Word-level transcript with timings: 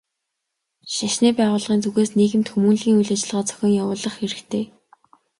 Шашны 0.95 1.29
байгууллагын 1.37 1.79
зүгээс 1.83 2.11
нийгэм 2.17 2.43
хүмүүнлэгийн 2.47 2.97
үйл 2.99 3.13
ажиллагаа 3.15 3.47
зохион 3.47 3.77
явуулах 3.81 4.15
хэрэгтэй. 4.17 4.65